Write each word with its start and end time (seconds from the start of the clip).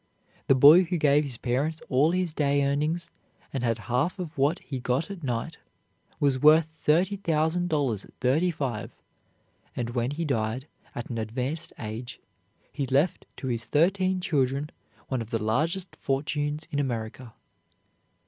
The 0.47 0.55
boy 0.55 0.85
who 0.85 0.97
gave 0.97 1.23
his 1.23 1.37
parents 1.37 1.79
all 1.87 2.09
his 2.09 2.33
day 2.33 2.65
earnings 2.65 3.11
and 3.53 3.63
had 3.63 3.77
half 3.77 4.17
of 4.17 4.35
what 4.35 4.57
he 4.57 4.79
got 4.79 5.11
at 5.11 5.21
night, 5.21 5.59
was 6.19 6.41
worth 6.41 6.65
thirty 6.65 7.17
thousand 7.17 7.69
dollars 7.69 8.03
at 8.03 8.15
thirty 8.15 8.49
five, 8.49 8.95
and 9.75 9.91
when 9.91 10.09
he 10.09 10.25
died, 10.25 10.65
at 10.95 11.11
an 11.11 11.19
advanced 11.19 11.71
age, 11.77 12.19
he 12.73 12.87
left 12.87 13.27
to 13.37 13.45
his 13.45 13.65
thirteen 13.65 14.21
children 14.21 14.71
one 15.09 15.21
of 15.21 15.29
the 15.29 15.43
largest 15.43 15.95
fortunes 15.95 16.67
in 16.71 16.79
America. 16.79 17.35